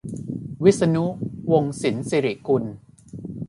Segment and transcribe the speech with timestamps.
[0.63, 1.05] วิษณุ
[1.51, 2.63] วงศ์สินศิริกุล